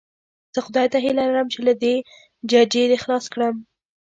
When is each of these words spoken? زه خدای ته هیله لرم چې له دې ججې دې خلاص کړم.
زه 0.53 0.59
خدای 0.65 0.87
ته 0.93 0.97
هیله 1.05 1.23
لرم 1.29 1.47
چې 1.53 1.59
له 1.67 1.73
دې 1.83 1.95
ججې 2.49 2.83
دې 2.91 2.97
خلاص 3.03 3.25
کړم. 3.33 3.55